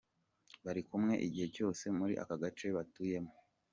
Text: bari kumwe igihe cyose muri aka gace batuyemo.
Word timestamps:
bari 0.65 0.81
kumwe 0.87 1.13
igihe 1.25 1.47
cyose 1.55 1.83
muri 1.97 2.13
aka 2.23 2.35
gace 2.43 2.67
batuyemo. 2.77 3.31